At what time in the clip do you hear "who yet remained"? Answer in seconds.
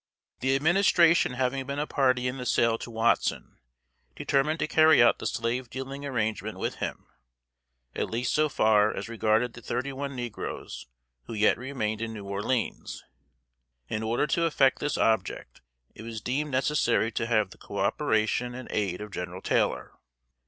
11.25-12.01